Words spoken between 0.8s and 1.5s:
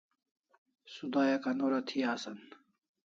Sudayak